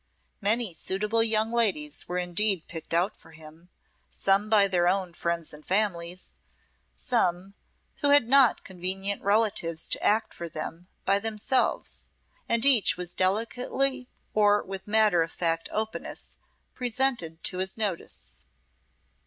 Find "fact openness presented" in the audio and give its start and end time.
15.31-17.43